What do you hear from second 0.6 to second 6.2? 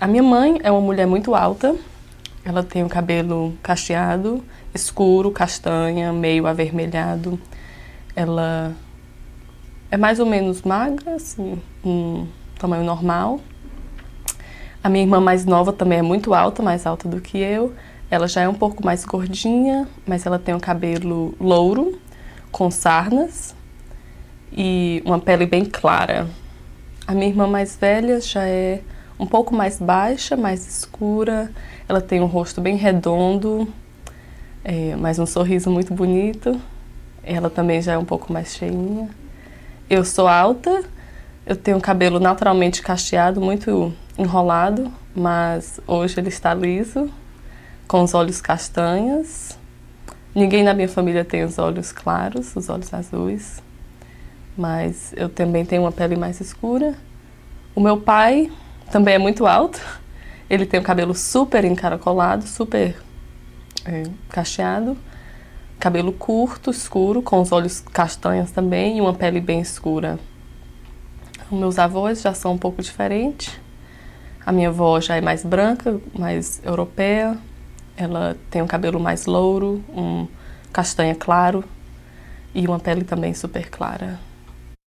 é uma mulher muito alta. Ela tem o cabelo cacheado, escuro, castanha,